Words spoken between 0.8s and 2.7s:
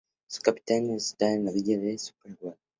se sitúa en la villa de Sepúlveda.